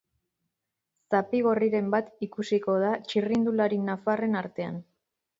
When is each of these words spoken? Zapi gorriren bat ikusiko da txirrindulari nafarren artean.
Zapi 1.15 1.41
gorriren 1.47 1.91
bat 1.95 2.09
ikusiko 2.27 2.77
da 2.83 2.89
txirrindulari 3.11 3.77
nafarren 3.91 4.39
artean. 4.41 4.81